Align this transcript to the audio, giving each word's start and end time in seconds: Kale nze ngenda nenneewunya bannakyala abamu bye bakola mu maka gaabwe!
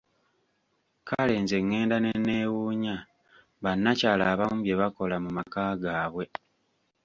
Kale 1.07 1.33
nze 1.43 1.57
ngenda 1.65 1.95
nenneewunya 2.05 2.95
bannakyala 3.63 4.23
abamu 4.33 4.59
bye 4.63 4.75
bakola 4.81 5.15
mu 5.23 5.29
maka 5.37 5.63
gaabwe! 5.83 6.25